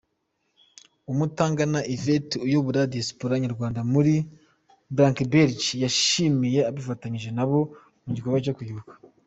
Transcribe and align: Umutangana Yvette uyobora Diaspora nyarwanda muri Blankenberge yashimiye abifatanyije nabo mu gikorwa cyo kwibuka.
Umutangana 1.11 1.79
Yvette 1.95 2.35
uyobora 2.45 2.89
Diaspora 2.93 3.33
nyarwanda 3.43 3.79
muri 3.93 4.13
Blankenberge 4.95 5.67
yashimiye 5.83 6.59
abifatanyije 6.69 7.29
nabo 7.37 7.59
mu 8.05 8.11
gikorwa 8.15 8.39
cyo 8.45 8.55
kwibuka. 8.57 8.93